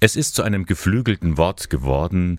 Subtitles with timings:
[0.00, 2.38] Es ist zu einem geflügelten Wort geworden.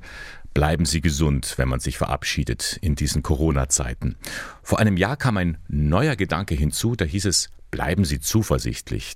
[0.54, 4.16] Bleiben Sie gesund, wenn man sich verabschiedet in diesen Corona-Zeiten.
[4.64, 9.16] Vor einem Jahr kam ein neuer Gedanke hinzu, da hieß es, bleiben Sie zuversichtlich.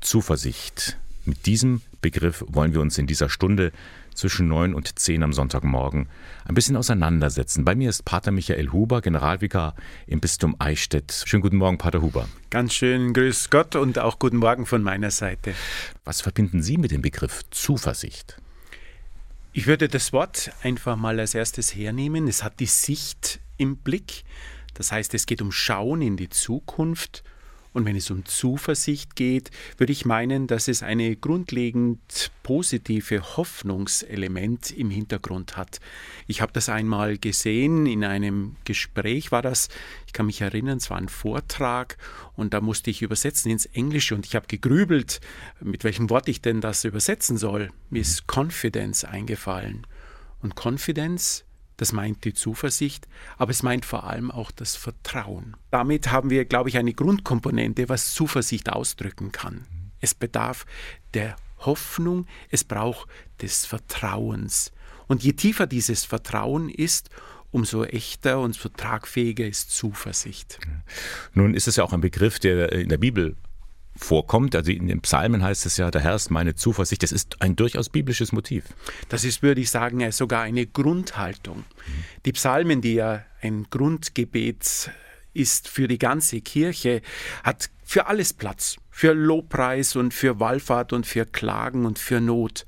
[0.00, 0.98] Zuversicht.
[1.24, 3.70] Mit diesem Begriff wollen wir uns in dieser Stunde
[4.16, 6.08] zwischen neun und zehn am Sonntagmorgen
[6.44, 7.64] ein bisschen auseinandersetzen.
[7.64, 9.74] Bei mir ist Pater Michael Huber, Generalvikar
[10.06, 11.22] im Bistum Eichstätt.
[11.26, 12.28] Schönen guten Morgen, Pater Huber.
[12.50, 15.54] Ganz schön grüß Gott und auch guten Morgen von meiner Seite.
[16.04, 18.40] Was verbinden Sie mit dem Begriff Zuversicht?
[19.52, 22.28] Ich würde das Wort einfach mal als erstes hernehmen.
[22.28, 24.24] Es hat die Sicht im Blick.
[24.74, 27.24] Das heißt, es geht um Schauen in die Zukunft
[27.76, 34.70] und wenn es um Zuversicht geht, würde ich meinen, dass es eine grundlegend positive Hoffnungselement
[34.70, 35.80] im Hintergrund hat.
[36.26, 39.68] Ich habe das einmal gesehen, in einem Gespräch war das,
[40.06, 41.98] ich kann mich erinnern, es war ein Vortrag
[42.34, 45.20] und da musste ich übersetzen ins Englische und ich habe gegrübelt,
[45.60, 47.68] mit welchem Wort ich denn das übersetzen soll.
[47.90, 49.86] Mir ist Confidence eingefallen.
[50.40, 51.45] Und Confidence
[51.76, 55.56] das meint die Zuversicht, aber es meint vor allem auch das Vertrauen.
[55.70, 59.66] Damit haben wir, glaube ich, eine Grundkomponente, was Zuversicht ausdrücken kann.
[60.00, 60.66] Es bedarf
[61.14, 63.08] der Hoffnung, es braucht
[63.40, 64.72] des Vertrauens.
[65.06, 67.10] Und je tiefer dieses Vertrauen ist,
[67.50, 70.58] umso echter und so tragfähiger ist Zuversicht.
[71.32, 73.36] Nun ist es ja auch ein Begriff, der in der Bibel
[73.96, 74.54] vorkommt.
[74.54, 77.02] Also in den Psalmen heißt es ja, der Herr ist meine Zuversicht.
[77.02, 78.64] Das ist ein durchaus biblisches Motiv.
[79.08, 81.58] Das ist, würde ich sagen, sogar eine Grundhaltung.
[81.58, 81.64] Mhm.
[82.24, 84.90] Die Psalmen, die ja ein Grundgebet
[85.32, 87.02] ist für die ganze Kirche,
[87.42, 88.76] hat für alles Platz.
[88.90, 92.66] Für Lobpreis und für Wallfahrt und für Klagen und für Not.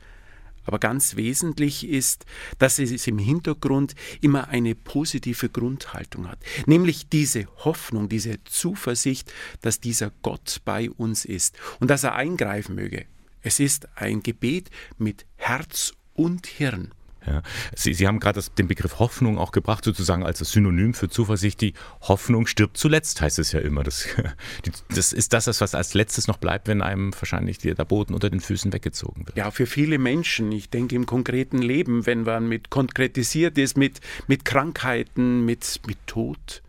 [0.68, 2.26] Aber ganz wesentlich ist,
[2.58, 9.80] dass es im Hintergrund immer eine positive Grundhaltung hat, nämlich diese Hoffnung, diese Zuversicht, dass
[9.80, 13.06] dieser Gott bei uns ist und dass er eingreifen möge.
[13.40, 16.92] Es ist ein Gebet mit Herz und Hirn.
[17.26, 17.42] Ja.
[17.74, 21.60] Sie, Sie haben gerade den Begriff Hoffnung auch gebracht, sozusagen als Synonym für Zuversicht.
[21.60, 23.84] Die Hoffnung stirbt zuletzt, heißt es ja immer.
[23.84, 24.08] Das,
[24.94, 28.40] das ist das, was als letztes noch bleibt, wenn einem wahrscheinlich der Boden unter den
[28.40, 29.36] Füßen weggezogen wird.
[29.36, 34.00] Ja, für viele Menschen, ich denke im konkreten Leben, wenn man mit konkretisiert ist, mit,
[34.26, 36.62] mit Krankheiten, mit, mit Tod,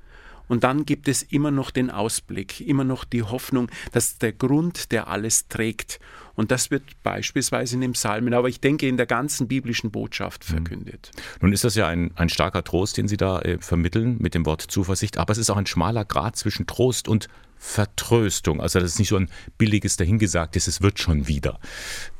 [0.50, 4.92] und dann gibt es immer noch den Ausblick, immer noch die Hoffnung, dass der Grund,
[4.92, 6.00] der alles trägt.
[6.40, 10.48] Und das wird beispielsweise in den Psalmen, aber ich denke in der ganzen biblischen Botschaft
[10.48, 10.54] mhm.
[10.54, 11.12] verkündet.
[11.42, 14.46] Nun ist das ja ein, ein starker Trost, den Sie da äh, vermitteln mit dem
[14.46, 17.28] Wort Zuversicht, aber es ist auch ein schmaler Grad zwischen Trost und
[17.58, 18.62] Vertröstung.
[18.62, 21.60] Also das ist nicht so ein billiges dahingesagtes, es wird schon wieder.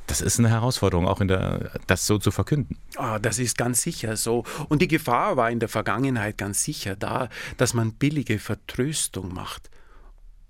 [0.08, 2.78] Das ist eine Herausforderung, auch in der, das so zu verkünden.
[2.98, 4.44] Ah, das ist ganz sicher so.
[4.68, 9.70] Und die Gefahr war in der Vergangenheit ganz sicher da, dass man billige Vertröstung macht.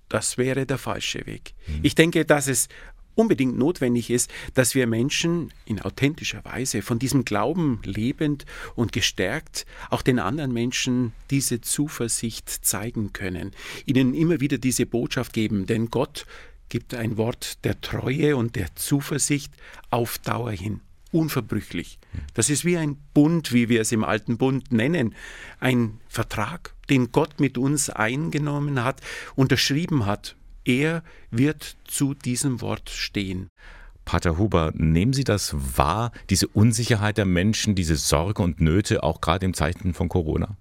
[0.07, 1.53] Das wäre der falsche Weg.
[1.68, 1.81] Mhm.
[1.84, 2.68] Ich denke, dass es
[3.16, 9.66] unbedingt notwendig ist, dass wir Menschen in authentischer Weise von diesem Glauben lebend und gestärkt
[9.90, 13.52] auch den anderen Menschen diese Zuversicht zeigen können,
[13.86, 16.25] ihnen immer wieder diese Botschaft geben, denn Gott
[16.69, 19.52] gibt ein Wort der Treue und der Zuversicht
[19.90, 20.81] auf Dauer hin.
[21.12, 21.98] Unverbrüchlich.
[22.36, 25.16] Das ist wie ein Bund, wie wir es im alten Bund nennen.
[25.59, 29.02] Ein Vertrag, den Gott mit uns eingenommen hat,
[29.36, 30.36] unterschrieben hat.
[30.69, 33.50] Er wird zu diesem Wort stehen.
[34.06, 39.19] Pater Huber, nehmen Sie das wahr, diese Unsicherheit der Menschen, diese Sorge und Nöte, auch
[39.19, 40.57] gerade im Zeichen von Corona?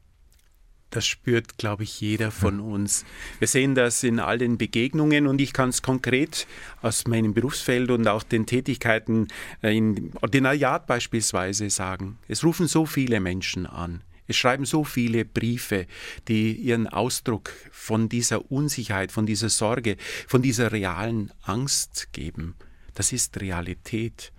[0.88, 3.04] Das spürt, glaube ich, jeder von uns.
[3.38, 6.46] Wir sehen das in all den Begegnungen und ich kann es konkret
[6.80, 9.28] aus meinem Berufsfeld und auch den Tätigkeiten
[9.62, 12.16] äh, im Ordinariat beispielsweise sagen.
[12.28, 14.00] Es rufen so viele Menschen an.
[14.28, 15.86] Es schreiben so viele Briefe,
[16.28, 19.96] die ihren Ausdruck von dieser Unsicherheit, von dieser Sorge,
[20.26, 22.54] von dieser realen Angst geben.
[22.94, 24.32] Das ist Realität.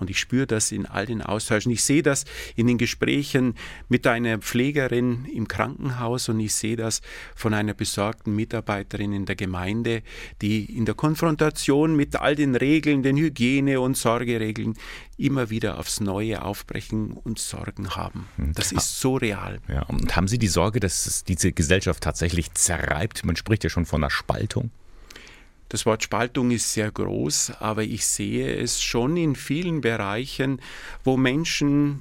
[0.00, 1.70] Und ich spüre das in all den Austauschen.
[1.72, 2.24] Ich sehe das
[2.56, 3.54] in den Gesprächen
[3.88, 7.02] mit einer Pflegerin im Krankenhaus und ich sehe das
[7.34, 10.02] von einer besorgten Mitarbeiterin in der Gemeinde,
[10.42, 14.74] die in der Konfrontation mit all den Regeln, den Hygiene- und Sorgeregeln
[15.16, 18.26] immer wieder aufs Neue aufbrechen und Sorgen haben.
[18.54, 19.60] Das ist so real.
[19.68, 23.24] Ja, und haben Sie die Sorge, dass es diese Gesellschaft tatsächlich zerreibt?
[23.24, 24.70] Man spricht ja schon von einer Spaltung.
[25.70, 30.60] Das Wort Spaltung ist sehr groß, aber ich sehe es schon in vielen Bereichen,
[31.04, 32.00] wo Menschen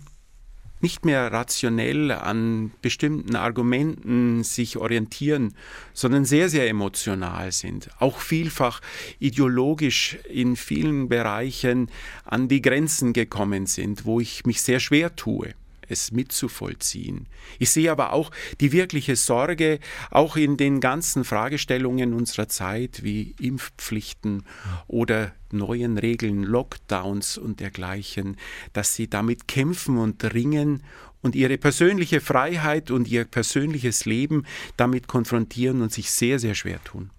[0.82, 5.54] nicht mehr rationell an bestimmten Argumenten sich orientieren,
[5.94, 8.82] sondern sehr, sehr emotional sind, auch vielfach
[9.20, 11.92] ideologisch in vielen Bereichen
[12.26, 15.54] an die Grenzen gekommen sind, wo ich mich sehr schwer tue.
[15.90, 17.28] Es mitzuvollziehen.
[17.58, 18.32] Ich sehe aber auch
[18.62, 19.80] die wirkliche Sorge,
[20.12, 24.44] auch in den ganzen Fragestellungen unserer Zeit wie Impfpflichten
[24.88, 28.38] oder neuen Regeln, Lockdowns und dergleichen,
[28.74, 30.84] dass sie damit kämpfen und ringen
[31.22, 34.46] und ihre persönliche Freiheit und ihr persönliches Leben
[34.78, 37.10] damit konfrontieren und sich sehr, sehr schwer tun.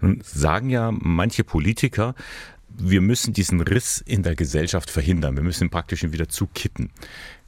[0.00, 2.14] Nun sagen ja manche Politiker,
[2.78, 5.36] wir müssen diesen Riss in der Gesellschaft verhindern.
[5.36, 6.90] Wir müssen ihn praktisch wieder zukippen.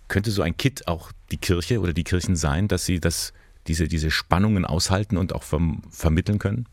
[0.08, 3.34] Könnte so ein Kit auch die Kirche oder die Kirchen sein, dass sie das,
[3.66, 6.66] diese, diese Spannungen aushalten und auch verm vermitteln können?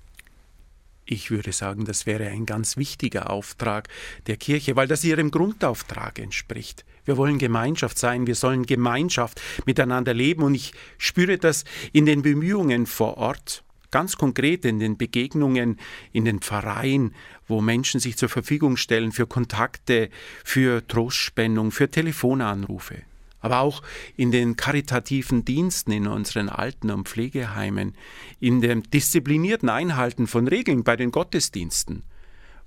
[1.08, 3.90] Ich würde sagen, das wäre ein ganz wichtiger Auftrag
[4.26, 6.84] der Kirche, weil das ihrem Grundauftrag entspricht.
[7.04, 12.24] Wir wollen Gemeinschaft sein, wir sollen Gemeinschaft miteinander leben und ich spüre das in den
[12.24, 15.80] Bemühungen vor Ort, ganz konkret in den Begegnungen
[16.12, 17.14] in den Pfarreien,
[17.48, 20.10] wo Menschen sich zur Verfügung stellen für Kontakte,
[20.44, 23.04] für Trostspendung, für Telefonanrufe
[23.46, 23.84] aber auch
[24.18, 27.94] in den karitativen Diensten in unseren Alten- und Pflegeheimen,
[28.40, 32.02] in dem disziplinierten Einhalten von Regeln bei den Gottesdiensten,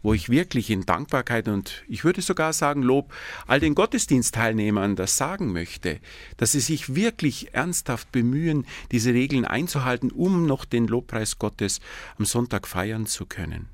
[0.05, 3.13] wo ich wirklich in Dankbarkeit und ich würde sogar sagen Lob
[3.49, 5.99] all den Gottesdienstteilnehmern das sagen möchte,
[6.37, 11.81] dass sie sich wirklich ernsthaft bemühen, diese Regeln einzuhalten, um noch den Lobpreis Gottes
[12.19, 13.69] am Sonntag feiern zu können.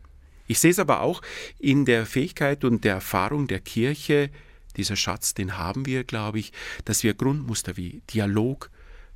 [0.47, 1.21] Ich sehe es aber auch
[1.59, 4.31] in der Fähigkeit und der Erfahrung der Kirche,
[4.77, 6.53] dieser Schatz, den haben wir, glaube ich,
[6.85, 8.71] dass wir Grundmuster wie Dialog,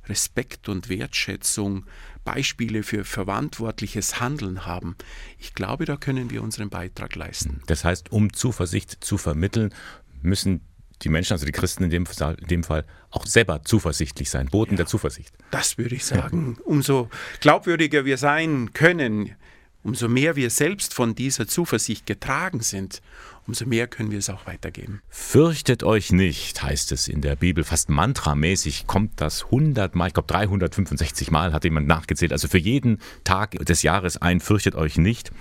[0.07, 1.85] Respekt und Wertschätzung,
[2.23, 4.95] Beispiele für verantwortliches Handeln haben.
[5.37, 7.61] Ich glaube, da können wir unseren Beitrag leisten.
[7.67, 9.73] Das heißt, um Zuversicht zu vermitteln,
[10.21, 10.61] müssen
[11.01, 12.05] die Menschen, also die Christen in dem,
[12.39, 15.33] in dem Fall, auch selber zuversichtlich sein, Boten ja, der Zuversicht.
[15.51, 16.57] Das würde ich sagen.
[16.65, 17.09] Umso
[17.39, 19.35] glaubwürdiger wir sein können,
[19.83, 23.01] umso mehr wir selbst von dieser Zuversicht getragen sind,
[23.47, 25.01] umso mehr können wir es auch weitergeben.
[25.09, 27.63] Fürchtet euch nicht, heißt es in der Bibel.
[27.63, 32.31] Fast mantramäßig kommt das 100 Mal, ich glaube 365 Mal hat jemand nachgezählt.
[32.31, 35.31] Also für jeden Tag des Jahres ein, fürchtet euch nicht.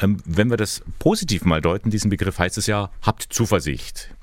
[0.00, 4.14] Ähm, wenn wir das positiv mal deuten, diesen Begriff heißt es ja, habt Zuversicht.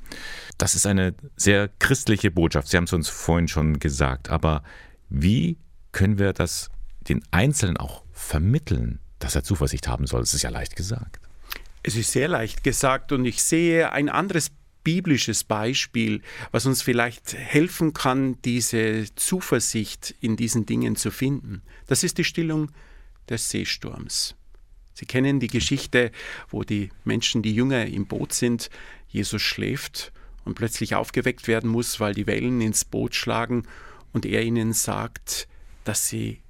[0.57, 2.67] Das ist eine sehr christliche Botschaft.
[2.67, 4.29] Sie haben es uns vorhin schon gesagt.
[4.29, 4.63] Aber
[5.09, 5.57] wie
[5.91, 6.69] können wir das
[7.07, 10.21] den Einzelnen auch vermitteln, dass er Zuversicht haben soll?
[10.21, 11.19] Das ist ja leicht gesagt.
[11.83, 14.51] Es ist sehr leicht gesagt und ich sehe ein anderes
[14.83, 16.21] biblisches Beispiel,
[16.51, 21.61] was uns vielleicht helfen kann, diese Zuversicht in diesen Dingen zu finden.
[21.87, 22.71] Das ist die Stillung
[23.29, 24.35] des Seesturms.
[24.93, 26.11] Sie kennen die Geschichte,
[26.49, 28.69] wo die Menschen, die Jünger im Boot sind,
[29.07, 30.11] Jesus schläft
[30.45, 33.63] und plötzlich aufgeweckt werden muss, weil die Wellen ins Boot schlagen
[34.13, 35.47] und er ihnen sagt,
[35.83, 36.41] dass sie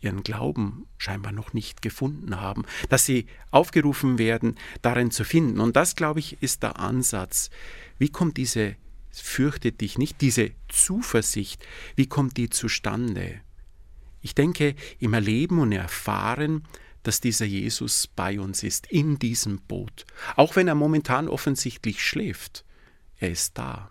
[0.00, 5.60] ihren Glauben scheinbar noch nicht gefunden haben, dass sie aufgerufen werden, darin zu finden.
[5.60, 7.50] Und das, glaube ich, ist der Ansatz.
[7.98, 8.76] Wie kommt diese
[9.22, 13.40] fürchte dich nicht, diese Zuversicht, wie kommt die zustande?
[14.20, 16.64] Ich denke, im Erleben und Erfahren,
[17.02, 20.04] dass dieser Jesus bei uns ist, in diesem Boot.
[20.34, 22.64] Auch wenn er momentan offensichtlich schläft,
[23.18, 23.90] er ist da.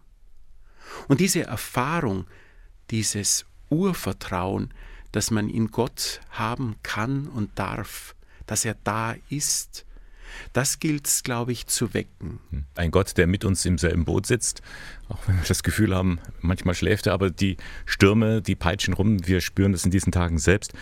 [1.08, 2.26] Und diese Erfahrung,
[2.92, 4.74] dieses Urvertrauen,
[5.16, 8.16] dass man in Gott haben kann und darf,
[8.48, 9.86] dass er da ist.
[10.52, 12.40] Das gilt es, glaube ich, zu wecken.
[12.50, 12.66] Hm.
[12.76, 14.62] Ein Gott, der mit uns im selben Boot sitzt,
[15.08, 19.26] auch wenn wir das Gefühl haben, manchmal schläft er, aber die Stürme, die peitschen rum,
[19.26, 20.74] wir spüren das in diesen Tagen selbst.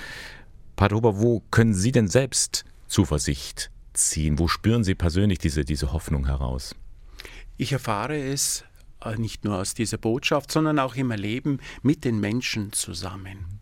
[0.76, 4.40] Pater Huber, wo können Sie denn selbst Zuversicht ziehen?
[4.40, 6.76] Wo spüren Sie persönlich diese, diese Hoffnung heraus?
[7.58, 8.64] Ich erfahre es
[9.04, 13.60] äh, nicht nur aus dieser Botschaft, sondern auch im Erleben mit den Menschen zusammen.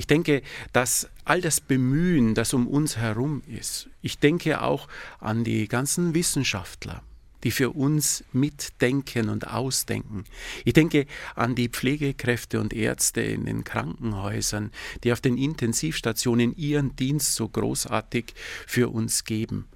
[0.00, 0.40] Ich denke,
[0.72, 4.88] dass all das Bemühen, das um uns herum ist, ich denke auch
[5.18, 7.02] an die ganzen Wissenschaftler,
[7.44, 10.24] die für uns mitdenken und ausdenken.
[10.64, 11.04] Ich denke
[11.34, 14.70] an die Pflegekräfte und Ärzte in den Krankenhäusern,
[15.04, 18.32] die auf den Intensivstationen ihren Dienst so großartig
[18.66, 19.68] für uns geben.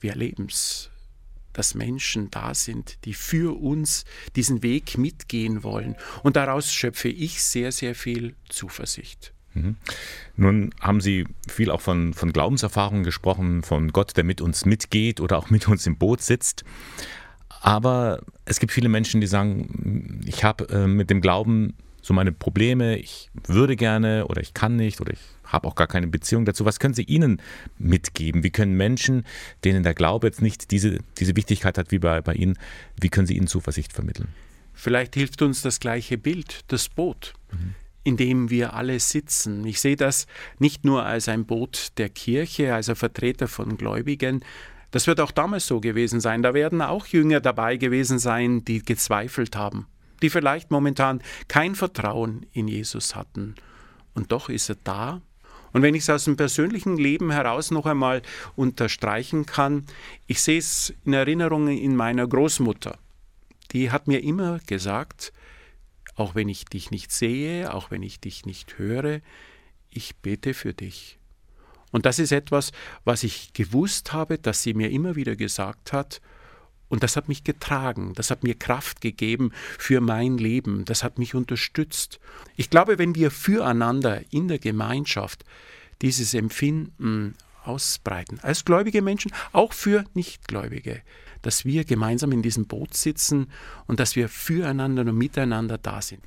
[0.00, 0.90] Wir erleben es,
[1.54, 4.04] dass Menschen da sind, die für uns
[4.36, 5.96] diesen Weg mitgehen wollen.
[6.22, 9.31] Und daraus schöpfe ich sehr, sehr viel Zuversicht.
[9.54, 9.76] Mhm.
[10.36, 15.20] Nun haben Sie viel auch von, von Glaubenserfahrungen gesprochen, von Gott, der mit uns mitgeht
[15.20, 16.64] oder auch mit uns im Boot sitzt.
[17.60, 22.32] Aber es gibt viele Menschen, die sagen, ich habe äh, mit dem Glauben so meine
[22.32, 26.44] Probleme, ich würde gerne oder ich kann nicht oder ich habe auch gar keine Beziehung
[26.44, 26.64] dazu.
[26.64, 27.40] Was können Sie ihnen
[27.78, 28.42] mitgeben?
[28.42, 29.24] Wie können Menschen,
[29.62, 32.58] denen der Glaube jetzt nicht diese, diese Wichtigkeit hat wie bei, bei Ihnen,
[33.00, 34.28] wie können Sie ihnen Zuversicht vermitteln?
[34.74, 37.34] Vielleicht hilft uns das gleiche Bild, das Boot.
[37.52, 39.64] Mhm in dem wir alle sitzen.
[39.66, 40.26] Ich sehe das
[40.58, 44.44] nicht nur als ein Boot der Kirche, als ein Vertreter von Gläubigen.
[44.90, 46.42] Das wird auch damals so gewesen sein.
[46.42, 49.86] Da werden auch Jünger dabei gewesen sein, die gezweifelt haben.
[50.22, 53.56] die vielleicht momentan kein Vertrauen in Jesus hatten.
[54.14, 55.20] Und doch ist er da.
[55.72, 58.22] Und wenn ich es aus dem persönlichen Leben heraus noch einmal
[58.56, 59.84] unterstreichen kann,
[60.26, 62.98] ich sehe es in Erinnerungen in meiner Großmutter.
[63.72, 65.32] Die hat mir immer gesagt,
[66.22, 69.20] auch wenn ich dich nicht sehe, auch wenn ich dich nicht höre,
[69.90, 71.18] ich bete für dich.
[71.90, 72.70] Und das ist etwas,
[73.04, 76.20] was ich gewusst habe, dass sie mir immer wieder gesagt hat,
[76.88, 81.18] und das hat mich getragen, das hat mir Kraft gegeben für mein Leben, das hat
[81.18, 82.20] mich unterstützt.
[82.54, 85.44] Ich glaube, wenn wir füreinander in der Gemeinschaft
[86.02, 91.02] dieses Empfinden ausbreiten, als gläubige Menschen, auch für Nichtgläubige,
[91.42, 93.48] dass wir gemeinsam in diesem Boot sitzen
[93.86, 96.22] und dass wir füreinander und miteinander da sind.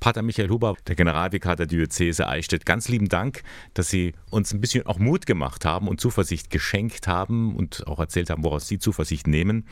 [0.00, 3.42] Pater Michael Huber, der Generalvikar der Diözese Eichstätt, ganz lieben Dank,
[3.74, 7.98] dass Sie uns ein bisschen auch Mut gemacht haben und Zuversicht geschenkt haben und auch
[7.98, 9.66] erzählt haben, woraus Sie Zuversicht nehmen.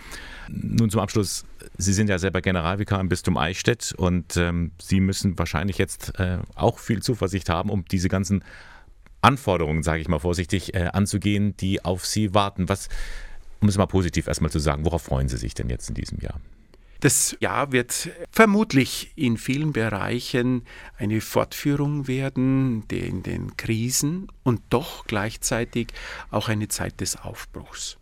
[0.48, 1.46] Nun zum Abschluss,
[1.78, 6.38] Sie sind ja selber Generalvikar im Bistum Eichstätt und ähm, Sie müssen wahrscheinlich jetzt äh,
[6.54, 8.44] auch viel Zuversicht haben, um diese ganzen
[9.20, 12.68] Anforderungen, sage ich mal vorsichtig, äh, anzugehen, die auf Sie warten.
[12.68, 12.88] Was,
[13.60, 16.18] um es mal positiv erstmal zu sagen, worauf freuen Sie sich denn jetzt in diesem
[16.20, 16.40] Jahr?
[17.00, 20.64] Das Jahr wird vermutlich in vielen Bereichen
[20.96, 25.88] eine Fortführung werden in den Krisen und doch gleichzeitig
[26.30, 27.98] auch eine Zeit des Aufbruchs.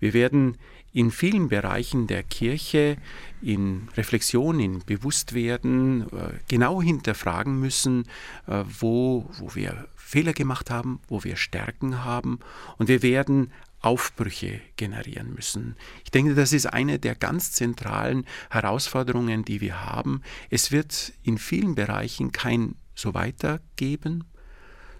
[0.00, 0.58] Wir werden
[0.96, 2.96] in vielen Bereichen der Kirche
[3.42, 8.04] in Reflexion, in Bewusstwerden äh, genau hinterfragen müssen,
[8.46, 12.38] äh, wo, wo wir Fehler gemacht haben, wo wir Stärken haben.
[12.78, 15.76] Und wir werden Aufbrüche generieren müssen.
[16.02, 20.22] Ich denke, das ist eine der ganz zentralen Herausforderungen, die wir haben.
[20.48, 24.24] Es wird in vielen Bereichen kein so weiter geben,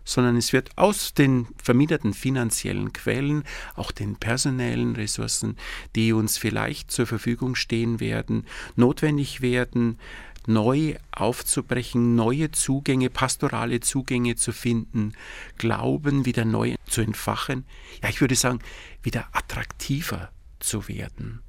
[0.06, 3.42] sondern es wird aus den verminderten finanziellen Quellen,
[3.74, 5.56] auch den personellen Ressourcen,
[5.94, 8.46] die uns vielleicht zur Verfügung stehen werden,
[8.76, 9.98] notwendig werden,
[10.46, 15.12] neu aufzubrechen, neue Zugänge, pastorale Zugänge zu finden,
[15.58, 17.64] Glauben wieder neu zu entfachen.
[18.02, 18.60] Ja, ich würde sagen,
[19.02, 21.40] wieder attraktiver zu werden.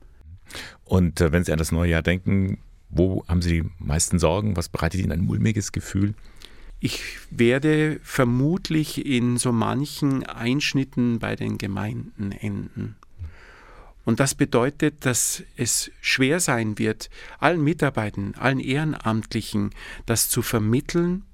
[0.83, 2.57] Und äh, wenn Sie an das neue Jahr denken,
[2.89, 4.55] wo haben Sie die meisten Sorgen?
[4.55, 6.15] Was bereitet Ihnen ein mulmiges Gefühl?
[6.79, 12.95] Ich werde vermutlich in so manchen Einschnitten bei den Gemeinden enden.
[14.05, 19.71] Und das bedeutet, dass es schwer sein wird, allen Mitarbeitern, allen Ehrenamtlichen
[20.05, 21.25] das zu vermitteln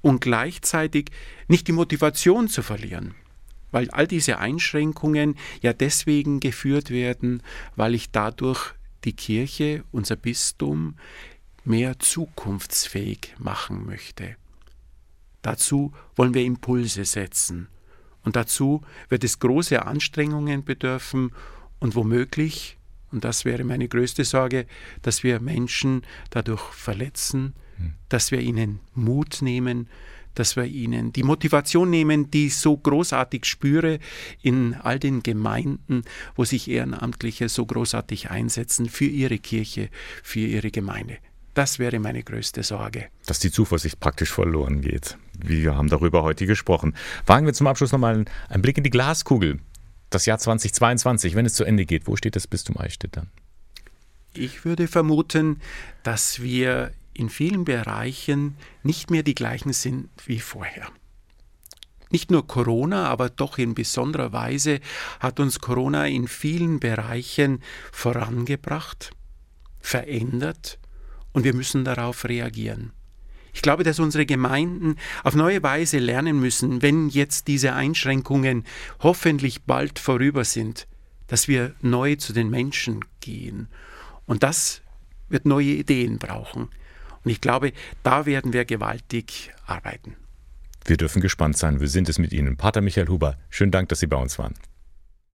[0.00, 1.10] und gleichzeitig
[1.46, 3.14] nicht die Motivation zu verlieren.
[3.70, 7.42] Weil all diese Einschränkungen ja deswegen geführt werden,
[7.76, 8.72] weil ich dadurch
[9.04, 10.96] die Kirche, unser Bistum,
[11.64, 14.36] mehr zukunftsfähig machen möchte.
[15.42, 17.68] Dazu wollen wir Impulse setzen.
[18.22, 21.32] Und dazu wird es große Anstrengungen bedürfen
[21.78, 22.76] und womöglich,
[23.10, 24.66] und das wäre meine größte Sorge,
[25.02, 27.94] dass wir Menschen dadurch verletzen, hm.
[28.08, 29.88] dass wir ihnen Mut nehmen,
[30.34, 33.98] dass wir ihnen die Motivation nehmen, die ich so großartig spüre
[34.42, 36.04] in all den Gemeinden,
[36.36, 39.88] wo sich Ehrenamtliche so großartig einsetzen für ihre Kirche,
[40.22, 41.18] für ihre Gemeinde.
[41.54, 43.08] Das wäre meine größte Sorge.
[43.26, 45.18] Dass die Zuversicht praktisch verloren geht.
[45.42, 46.94] Wir haben darüber heute gesprochen.
[47.26, 49.60] Wagen wir zum Abschluss nochmal einen Blick in die Glaskugel
[50.10, 53.28] das Jahr 2022, wenn es zu Ende geht, wo steht das Bistum Eichstätt dann?
[54.34, 55.60] Ich würde vermuten,
[56.02, 60.88] dass wir in vielen Bereichen nicht mehr die gleichen sind wie vorher.
[62.10, 64.80] Nicht nur Corona, aber doch in besonderer Weise
[65.20, 69.12] hat uns Corona in vielen Bereichen vorangebracht,
[69.80, 70.78] verändert
[71.32, 72.92] und wir müssen darauf reagieren.
[73.52, 78.64] Ich glaube, dass unsere Gemeinden auf neue Weise lernen müssen, wenn jetzt diese Einschränkungen
[79.00, 80.86] hoffentlich bald vorüber sind,
[81.26, 83.68] dass wir neu zu den Menschen gehen.
[84.26, 84.82] Und das
[85.28, 86.68] wird neue Ideen brauchen.
[87.24, 90.16] Und ich glaube, da werden wir gewaltig arbeiten.
[90.84, 91.80] Wir dürfen gespannt sein.
[91.80, 92.56] Wir sind es mit Ihnen.
[92.56, 94.54] Pater Michael Huber, schönen Dank, dass Sie bei uns waren.